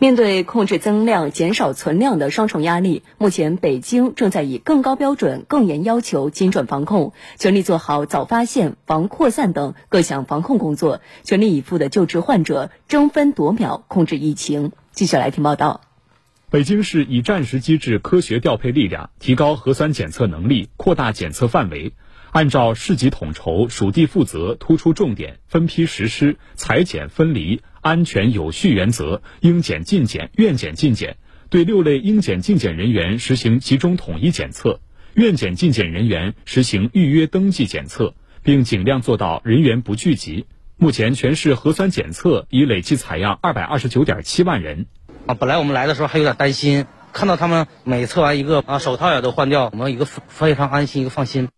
[0.00, 14.72] 面对控制增量、减少存量的双重压力，目前北京正在以更高标准、更严要求精准防控，全力做好早发现、防扩散等各项防控工作，全力以赴的救治患者，争分夺秒控制疫情。
[14.92, 15.82] 继续来听报道。
[16.48, 21.92] 北京市以战时机制科学调配力量，提高核酸检测能力，扩大检测范围，
[22.30, 27.60] 按照市级统筹、属地负责、突出重点，分批实施裁检分离。
[27.80, 31.16] 安全有序原则，应检尽检、愿检尽检。
[31.48, 34.80] 对六类应检尽检人员实行集中统一检测，
[35.14, 40.46] 愿检尽检人员实行预约登记检测，并尽量做到人员不聚集。
[40.76, 44.86] 目前，全市核酸检测已累计采样二百二十九点七万人。
[45.26, 51.48] 啊，本来我们来的时候还有点担心，看到他们每测完一个啊，手套也都换掉，我们一个非常安心，一个放心。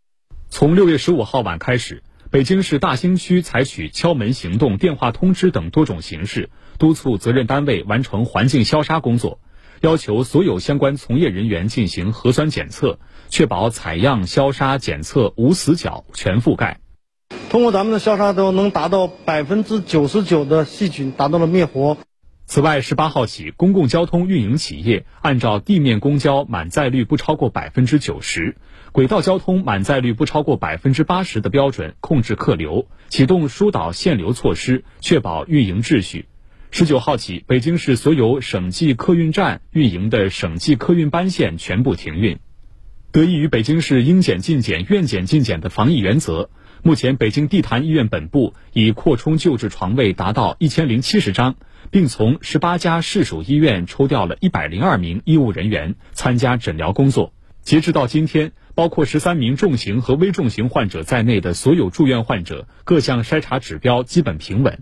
[0.48, 2.02] 从六月十五号晚开始。
[2.32, 9.38] 北京市大兴区采取敲门行动、电话通知等多种形式，督促责任单位完成环境消杀工作，
[9.82, 16.80] 要求所有相关从业人员进行核酸检测，确保采样、消杀、检测无死角、全覆盖。
[17.50, 21.98] 通过咱们的消杀，都能达到百分之九十九的细菌达到了灭活。
[22.52, 28.56] 此外，十八号起，公共交通运营企业按照地面公交满载率不超过百分之九十。
[28.92, 36.26] 轨道交通满载率不超过百分之八十的标准控制客流，启动疏导限流措施，确保运营秩序。
[36.70, 42.38] 十九号起，北京市所有省际客运站运营的省际客运班线全部停运。
[43.12, 46.50] 得益于北京市应检尽检、愿检尽检的防疫原则，
[46.82, 51.54] 目前北京地坛医院本部已扩充救治床位达到一千零七十张，
[51.90, 57.32] 并从十八家市属医院抽调了一百零二名医务人员参加诊疗工作。
[57.62, 58.52] 截至到今天。
[58.74, 64.78] 包括十三名重型和危重型患者在内的所有住院患者各项筛查指标基本平稳。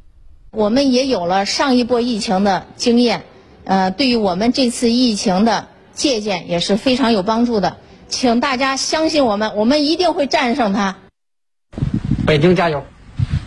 [0.52, 3.24] 我们也有了上一波疫情的经验，
[3.64, 7.78] 呃，对于我们这次疫情的借鉴也是非常有帮助的。
[8.06, 10.98] 请大家相信我们，我们一定会战胜它。
[12.30, 12.86] 北京加油，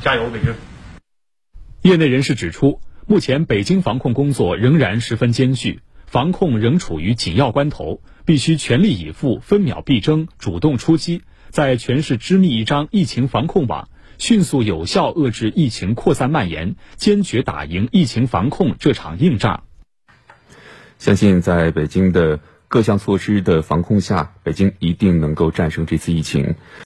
[0.02, 0.54] 加油，北京！
[1.84, 5.80] 业内人士指出，目前北京防控工作仍然十分艰巨。
[6.06, 19.64] 防控仍处于紧要关头，必须全力以赴、分秒必争、主动出击，在全市织密一张疫情防控网，迅速有效遏制疫情扩散蔓延，坚决打赢疫情防控这场硬仗。
[20.98, 26.56] 相信在北京的各项措施的防控下，北京一定能够战胜这次疫情。